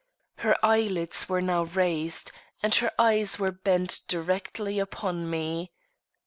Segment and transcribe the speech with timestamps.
[0.37, 2.31] Her eyelids were now raised,
[2.63, 5.73] and her eyes were bent directly upon me.